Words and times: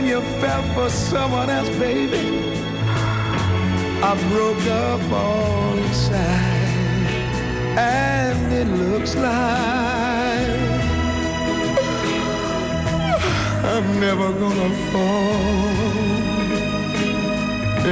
when 0.00 0.06
you 0.06 0.20
fell 0.40 0.62
for 0.74 0.88
someone 0.88 1.50
else, 1.50 1.68
baby. 1.70 2.24
I 4.00 4.14
broke 4.30 4.64
up 4.86 5.02
all 5.10 5.76
inside, 5.76 6.68
and 7.76 8.52
it 8.52 8.68
looks 8.82 9.16
like 9.16 10.50
I'm 13.72 13.86
never 13.98 14.28
gonna 14.42 14.70
fall 14.92 15.88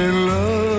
in 0.03 0.27
love. 0.27 0.76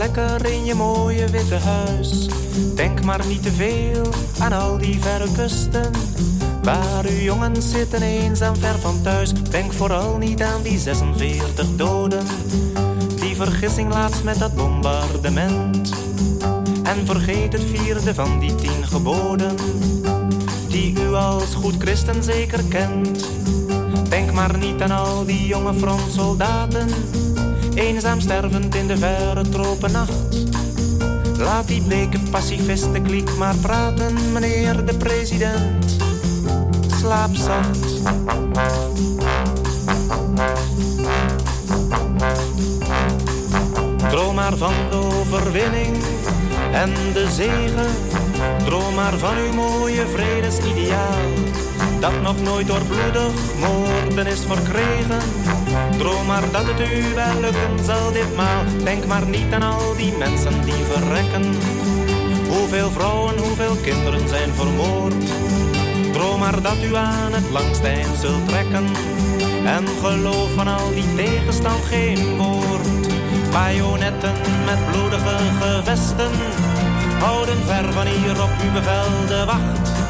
Lekker 0.00 0.52
in 0.52 0.64
je 0.64 0.74
mooie 0.74 1.30
witte 1.30 1.54
huis. 1.54 2.28
Denk 2.74 3.04
maar 3.04 3.26
niet 3.26 3.42
te 3.42 3.52
veel 3.52 4.06
aan 4.38 4.52
al 4.52 4.78
die 4.78 5.00
verre 5.00 5.32
kusten. 5.36 5.90
Waar 6.62 7.04
uw 7.04 7.18
jongens 7.18 7.70
zitten 7.70 8.02
eenzaam 8.02 8.56
ver 8.56 8.78
van 8.78 9.02
thuis. 9.02 9.32
Denk 9.50 9.72
vooral 9.72 10.16
niet 10.16 10.42
aan 10.42 10.62
die 10.62 10.78
46 10.78 11.66
doden. 11.76 12.26
Die 13.20 13.36
vergissing 13.36 13.92
laatst 13.92 14.24
met 14.24 14.38
dat 14.38 14.54
bombardement. 14.54 15.92
En 16.82 17.06
vergeet 17.06 17.52
het 17.52 17.64
vierde 17.64 18.14
van 18.14 18.38
die 18.38 18.54
tien 18.54 18.86
geboden. 18.86 19.56
Die 20.68 21.00
u 21.00 21.14
als 21.14 21.54
goed 21.54 21.74
christen 21.78 22.22
zeker 22.22 22.64
kent. 22.64 23.28
Denk 24.08 24.32
maar 24.32 24.58
niet 24.58 24.82
aan 24.82 24.90
al 24.90 25.24
die 25.24 25.46
jonge 25.46 25.74
frontsoldaten 25.74 26.88
eenzaam 27.74 28.20
stervend 28.20 28.74
in 28.74 28.86
de 28.86 28.96
verre 28.96 29.48
tropennacht. 29.48 30.12
Laat 31.38 31.68
die 31.68 31.82
bleke 31.82 32.18
pacifisten 32.30 33.02
kliek 33.02 33.36
maar 33.36 33.56
praten, 33.56 34.32
meneer 34.32 34.84
de 34.84 34.96
president. 34.96 35.96
Slaap 36.98 37.34
zacht. 37.34 37.78
Droom 44.10 44.34
maar 44.34 44.56
van 44.56 44.74
de 44.90 44.96
overwinning 44.96 45.96
en 46.72 46.92
de 47.12 47.30
zegen. 47.30 47.90
Droom 48.64 48.94
maar 48.94 49.18
van 49.18 49.36
uw 49.36 49.52
mooie 49.52 50.06
vredesideaal. 50.06 51.49
Dat 52.00 52.22
nog 52.22 52.42
nooit 52.42 52.66
door 52.66 52.84
bloedig 52.84 53.32
moorden 53.58 54.26
is 54.26 54.44
verkregen 54.44 55.22
Droom 55.98 56.26
maar 56.26 56.50
dat 56.50 56.64
het 56.66 56.80
u 56.80 57.14
wel 57.14 57.40
lukken 57.40 57.84
zal 57.84 58.12
ditmaal. 58.12 58.62
Denk 58.84 59.06
maar 59.06 59.26
niet 59.26 59.52
aan 59.52 59.62
al 59.62 59.96
die 59.96 60.12
mensen 60.16 60.64
die 60.64 60.84
verrekken. 60.90 61.54
Hoeveel 62.48 62.90
vrouwen, 62.90 63.38
hoeveel 63.38 63.76
kinderen 63.82 64.28
zijn 64.28 64.50
vermoord. 64.54 65.14
Droom 66.12 66.38
maar 66.38 66.62
dat 66.62 66.76
u 66.82 66.96
aan 66.96 67.32
het 67.32 67.50
langst 67.50 67.84
eind 67.84 68.16
zult 68.20 68.48
trekken. 68.48 68.86
En 69.64 69.86
geloof 70.02 70.52
van 70.54 70.68
al 70.68 70.90
die 70.94 71.14
tegenstand 71.14 71.84
geen 71.84 72.36
woord. 72.36 72.88
Bajonetten 73.52 74.32
met 74.64 74.90
bloedige 74.90 75.36
gevesten. 75.60 76.30
Houden 77.18 77.64
ver 77.66 77.92
van 77.92 78.06
hier 78.06 78.42
op 78.42 78.50
uw 78.62 78.72
bevel 78.72 79.26
de 79.26 79.44
wacht. 79.46 80.09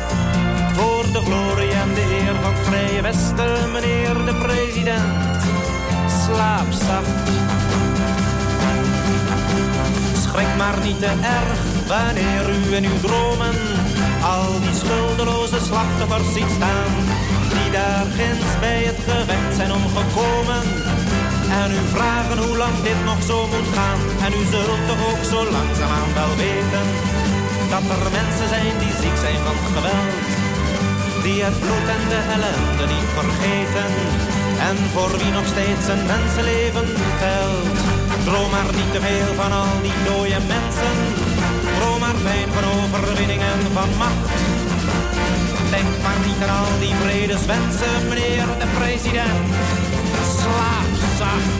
De 1.12 1.20
glorie 1.20 1.72
en 1.72 1.94
de 1.94 2.20
eer 2.20 2.34
van 2.42 2.54
het 2.54 2.66
Vrije 2.66 3.02
Westen, 3.02 3.70
meneer 3.72 4.14
de 4.24 4.34
president 4.34 5.42
slaap 6.24 6.72
zacht. 6.72 7.28
Schrik 10.22 10.56
maar 10.56 10.78
niet 10.82 10.98
te 10.98 11.06
erg 11.06 11.86
wanneer 11.86 12.50
u 12.50 12.74
in 12.74 12.84
uw 12.84 13.00
dromen 13.00 13.54
al 14.22 14.60
die 14.60 14.74
schuldeloze 14.74 15.60
slachtoffers 15.68 16.32
ziet 16.32 16.50
staan. 16.56 16.92
Die 17.52 17.70
daar 17.70 18.06
ginds 18.16 18.52
bij 18.60 18.82
het 18.90 19.00
gevecht 19.08 19.54
zijn 19.56 19.72
omgekomen. 19.72 20.62
En 21.62 21.70
u 21.80 21.82
vragen 21.94 22.38
hoe 22.44 22.56
lang 22.56 22.76
dit 22.82 23.00
nog 23.04 23.22
zo 23.22 23.46
moet 23.46 23.70
gaan. 23.76 24.00
En 24.24 24.32
u 24.40 24.42
zult 24.52 24.82
toch 24.88 25.02
ook 25.10 25.24
zo 25.32 25.38
langzaamaan 25.56 26.12
wel 26.14 26.34
weten. 26.36 26.86
Dat 27.72 27.86
er 27.96 28.04
mensen 28.18 28.48
zijn 28.54 28.74
die 28.82 28.94
ziek 29.02 29.16
zijn 29.24 29.40
van 29.46 29.58
geweld. 29.74 30.39
Die 31.30 31.42
het 31.42 31.60
bloed 31.60 31.88
en 31.96 32.04
de 32.12 32.20
ellende 32.34 32.86
niet 32.94 33.10
vergeten 33.18 33.90
en 34.68 34.76
voor 34.92 35.12
wie 35.18 35.32
nog 35.38 35.46
steeds 35.54 35.86
een 35.92 36.04
mensenleven 36.12 36.88
telt. 37.22 37.78
Droom 38.26 38.50
maar 38.50 38.70
niet 38.80 38.92
te 38.94 39.00
veel 39.06 39.34
van 39.40 39.52
al 39.60 39.74
die 39.86 39.98
dode 40.06 40.40
mensen. 40.54 40.96
Droom 41.76 42.00
maar 42.04 42.18
fijn 42.26 42.48
van 42.56 42.64
overwinning 42.74 43.40
en 43.52 43.60
van 43.76 43.90
macht. 44.02 44.28
Denk 45.74 45.92
maar 46.04 46.20
niet 46.26 46.40
aan 46.44 46.54
al 46.64 46.72
die 46.84 46.94
vredeswensen, 47.02 47.96
meneer 48.08 48.46
de 48.62 48.68
president. 48.78 49.48
Slaap 50.38 50.92
zacht. 51.18 51.59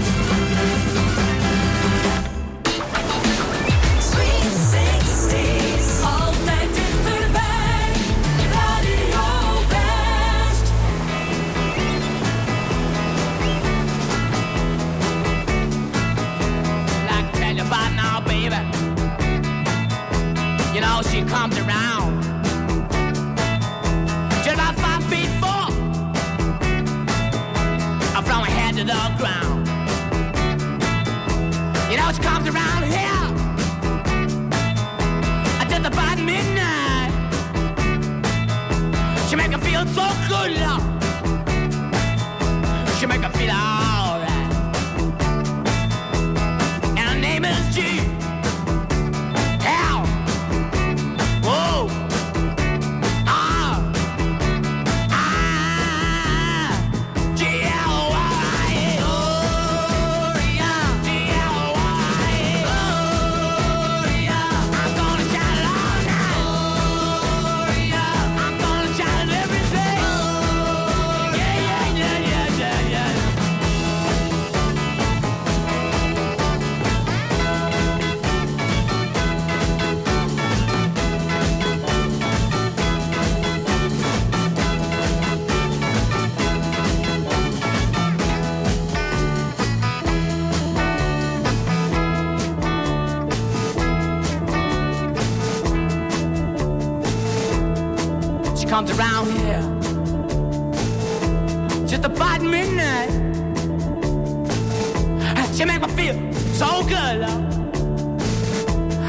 So 106.61 106.83
good. 106.83 107.23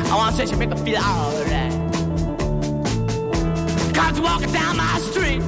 I 0.10 0.16
wanna 0.16 0.32
say 0.38 0.46
she 0.46 0.56
make 0.56 0.70
me 0.70 0.78
feel 0.86 1.02
alright. 1.02 1.74
Comes 3.94 4.22
walking 4.22 4.54
down 4.54 4.78
my 4.78 4.98
street. 5.00 5.42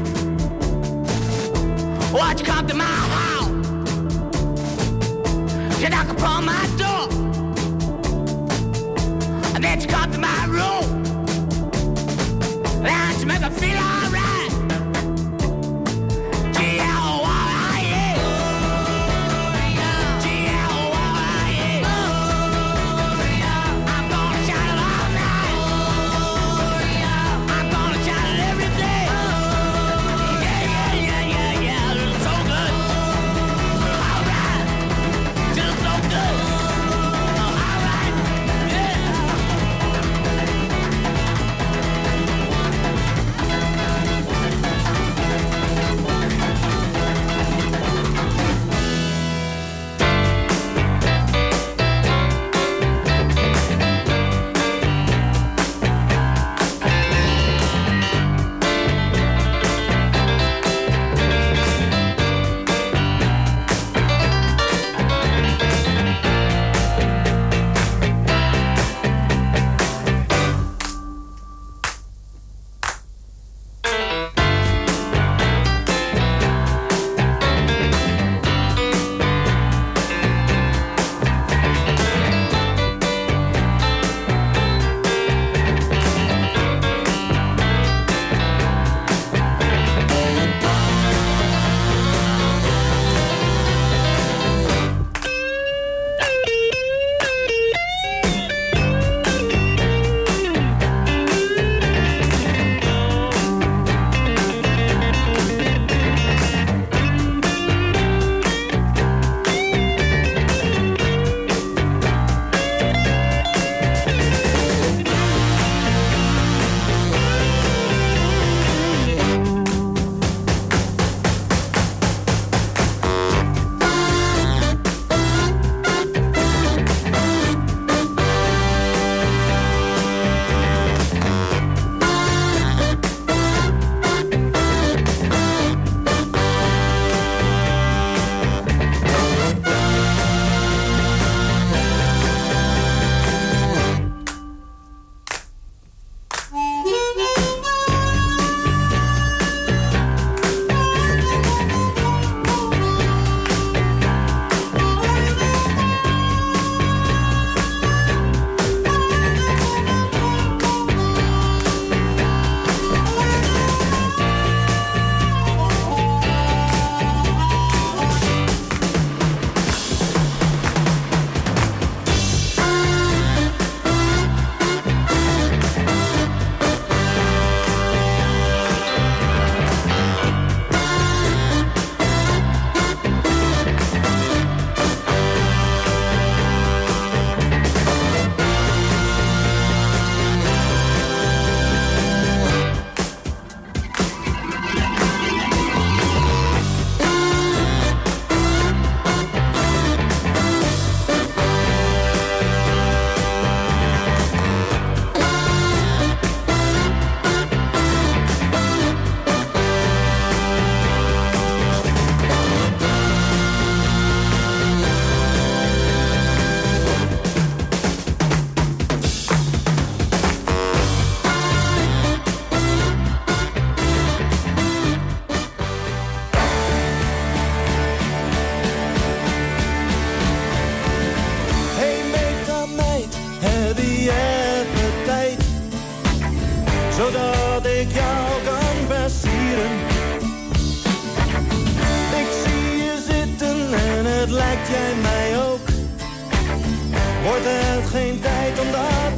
Watch 2.11 2.41
you 2.41 2.45
come 2.45 2.67
to 2.67 2.73
my 2.73 2.83
house. 2.83 3.51
You 5.81 5.87
knock 5.87 6.09
upon 6.09 6.43
my 6.43 6.72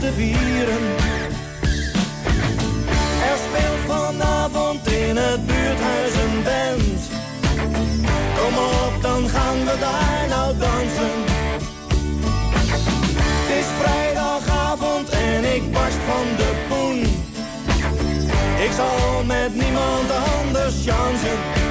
Er 0.06 0.12
speelt 3.46 3.80
vanavond 3.88 4.88
in 4.88 5.18
het 5.18 5.46
buurthuis 5.46 6.14
een 6.14 6.44
band. 6.44 7.10
Kom 8.38 8.58
op, 8.58 9.02
dan 9.02 9.30
gaan 9.30 9.58
we 9.66 9.78
daar 9.80 10.26
nou 10.30 10.58
dansen. 10.58 11.18
Het 13.40 13.58
is 13.60 13.66
vrijdagavond 13.82 15.10
en 15.10 15.56
ik 15.56 15.72
barst 15.72 15.98
van 16.08 16.26
de 16.38 16.52
poen. 16.70 17.00
Ik 18.66 18.72
zal 18.76 19.24
met 19.24 19.56
niemand 19.56 20.12
anders 20.12 20.84
jansen. 20.84 21.65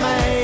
wat 0.00 0.43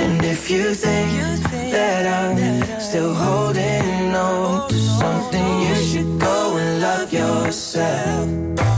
And 0.00 0.24
if 0.24 0.50
you 0.50 0.74
think 0.74 1.12
that 1.72 2.04
I'm 2.06 2.80
still 2.80 3.14
holding 3.14 4.14
on 4.14 4.68
to 4.68 4.78
something, 4.78 5.60
you 5.66 5.74
should 5.74 6.18
go 6.18 6.56
and 6.56 6.80
love 6.80 7.12
yourself. 7.12 8.71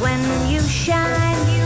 when 0.00 0.48
you 0.48 0.60
shine. 0.60 1.57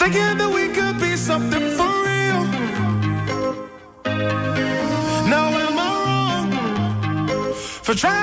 thinking 0.00 0.38
that 0.38 0.50
we 0.58 0.64
could 0.76 0.98
be 0.98 1.14
something 1.14 1.66
for 1.78 1.92
real. 2.08 2.42
Now 5.34 5.46
am 5.66 5.78
I 5.78 5.90
wrong 6.04 7.52
for 7.84 7.94
trying? 7.94 8.19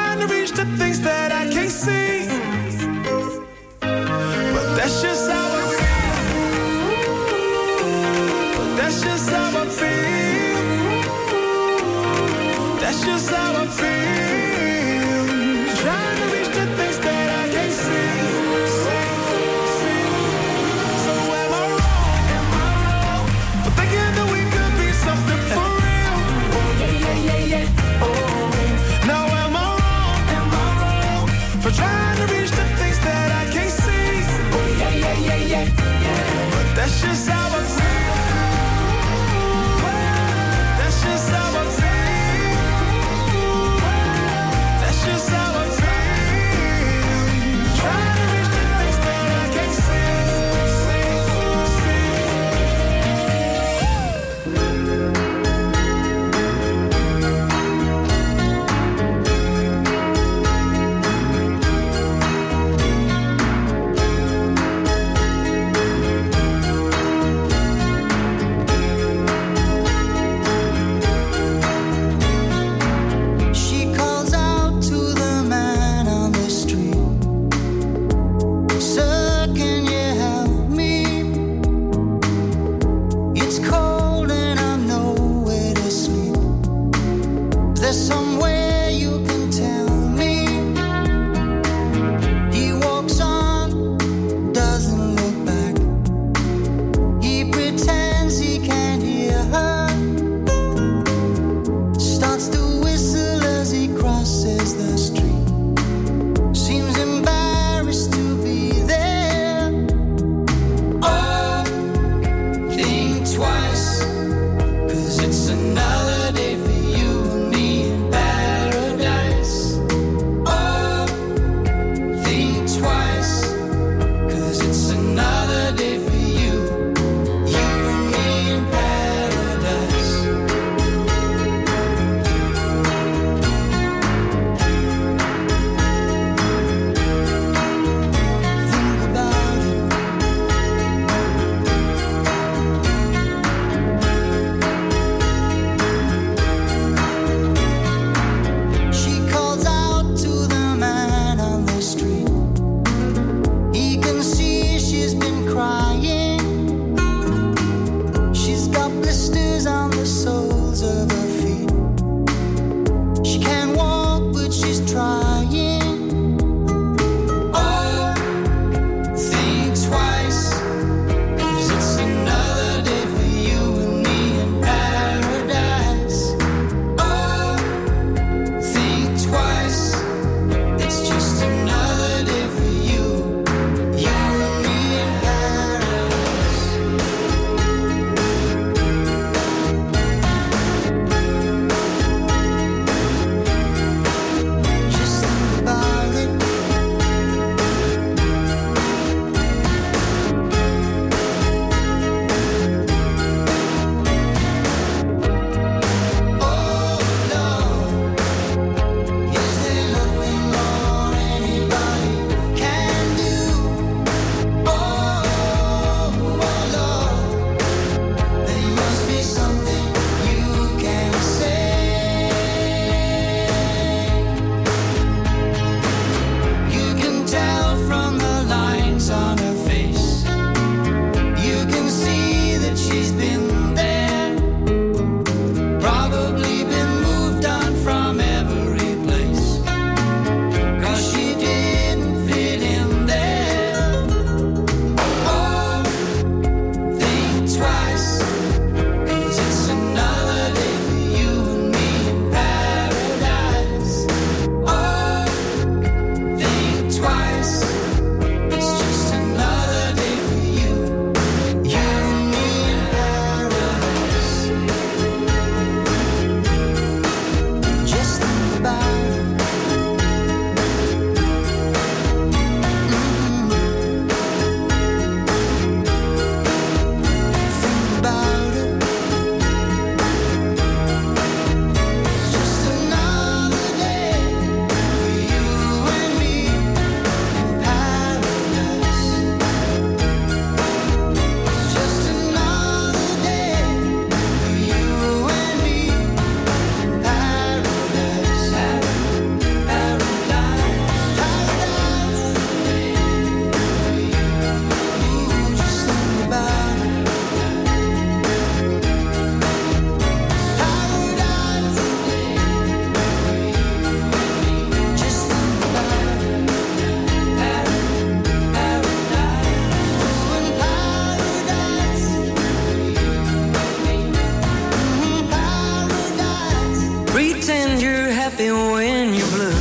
happy 328.37 328.51
when 328.51 329.13
you're 329.13 329.27
blue. 329.27 329.51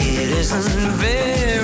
It 0.00 0.30
isn't 0.38 0.90
very 0.98 1.57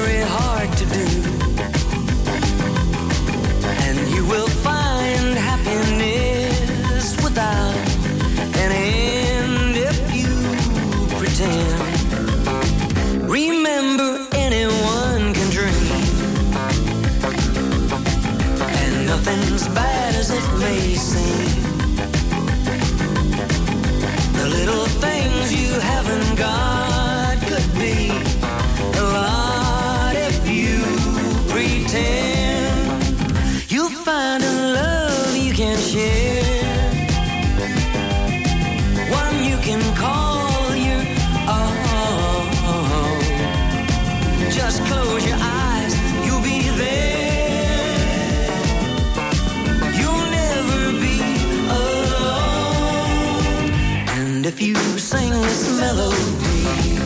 melody. 55.85 56.97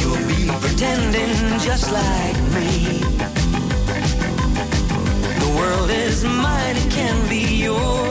You'll 0.00 0.26
be 0.34 0.42
pretending 0.64 1.34
just 1.58 1.90
like 1.90 2.38
me. 2.56 2.70
The 5.42 5.50
world 5.58 5.90
is 5.90 6.24
mine, 6.24 6.76
it 6.76 6.90
can 6.90 7.16
be 7.28 7.42
yours. 7.66 8.09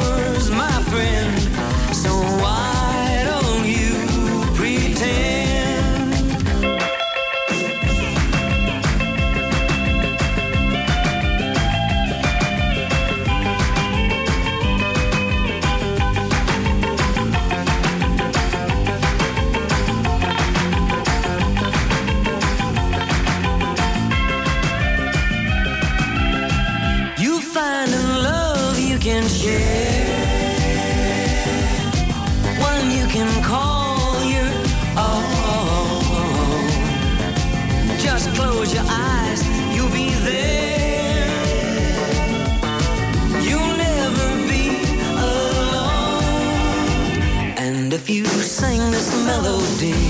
melody 49.81 50.08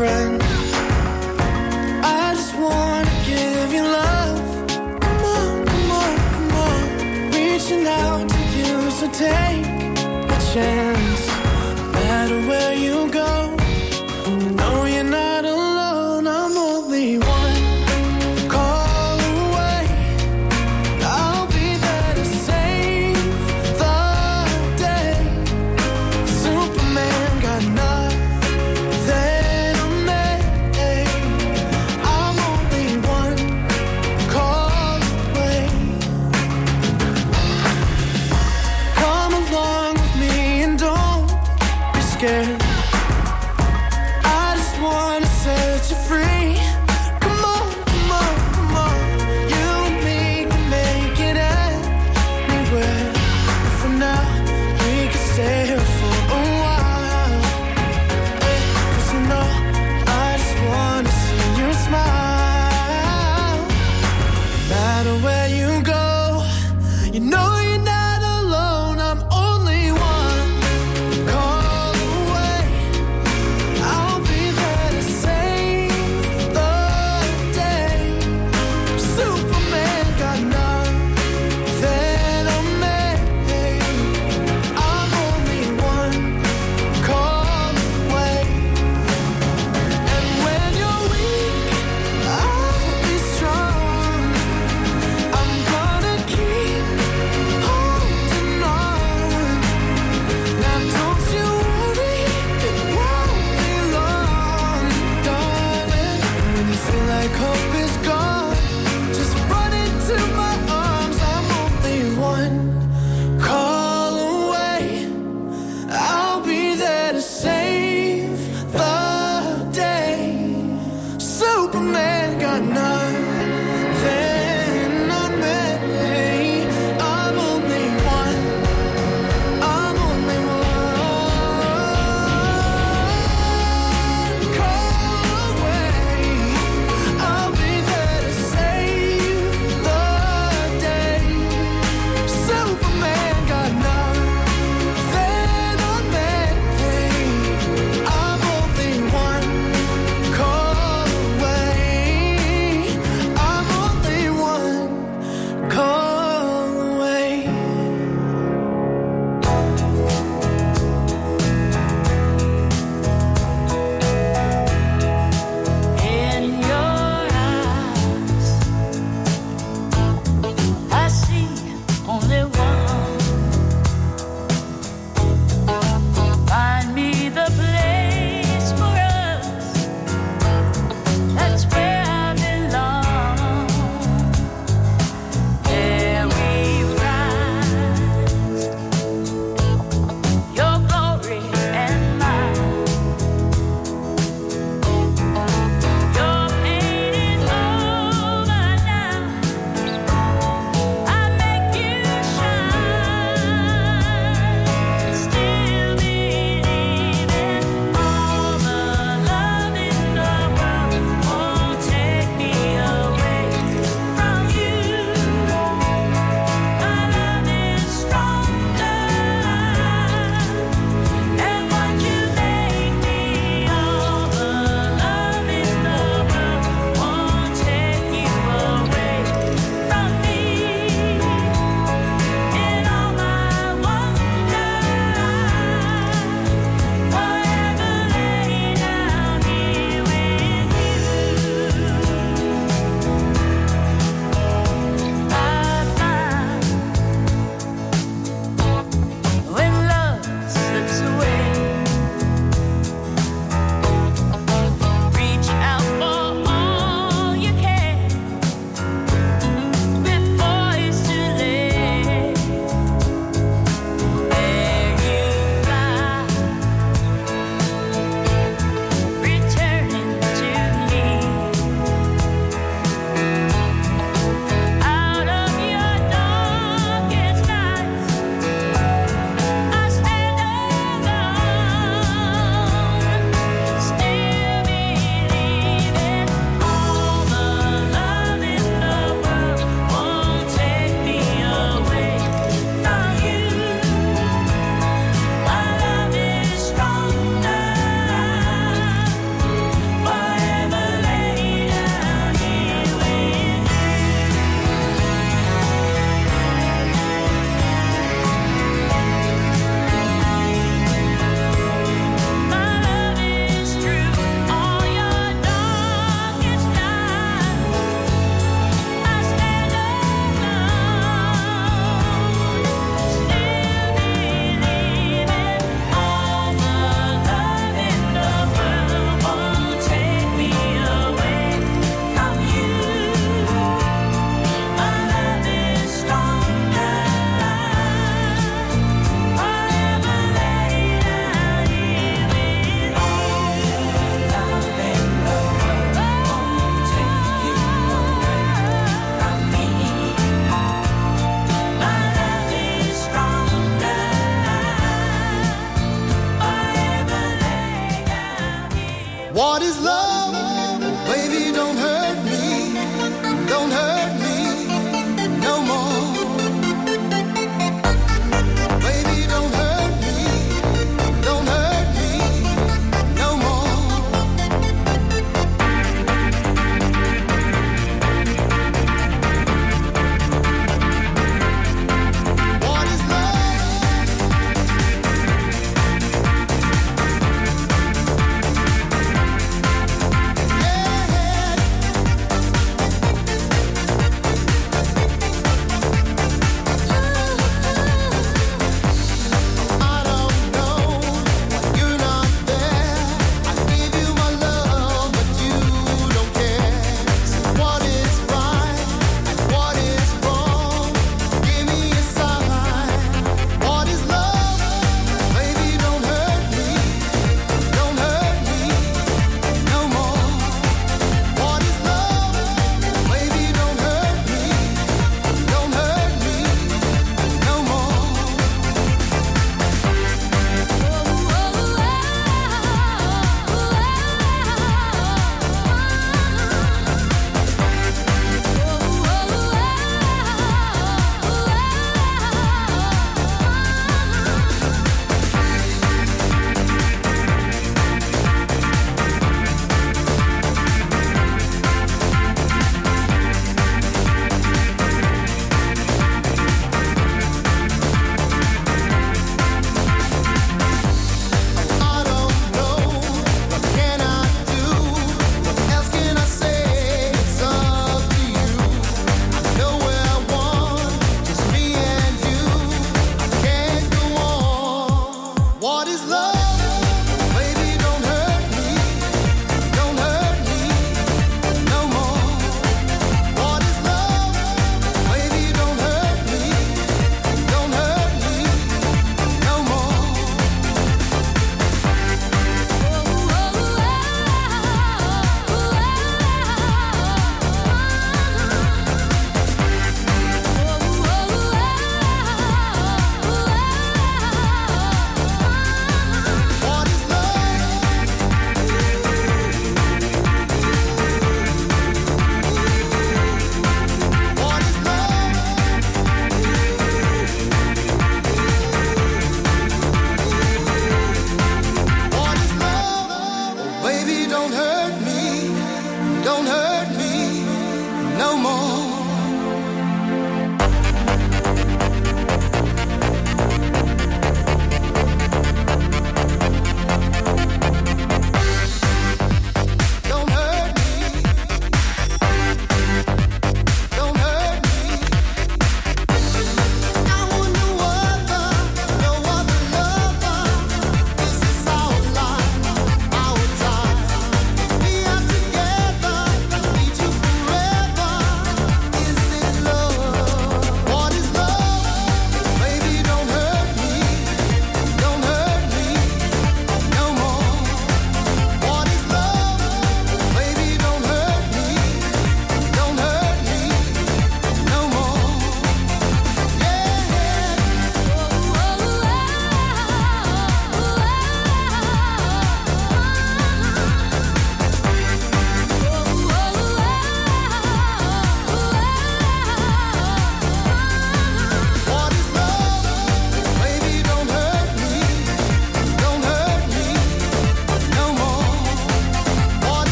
friend. 0.00 0.42
I 2.02 2.32
just 2.34 2.54
wanna 2.56 3.14
give 3.30 3.68
you 3.76 3.82
love. 3.82 4.40
Come 5.04 5.24
on, 5.36 5.66
come 5.70 5.90
on, 6.00 6.12
come 6.34 6.52
on. 6.68 6.84
Reaching 7.34 7.86
out 7.86 8.26
to 8.34 8.40
you, 8.58 8.90
so 8.98 9.06
take 9.26 9.66
a 10.36 10.38
chance. 10.52 10.89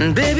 baby, 0.00 0.39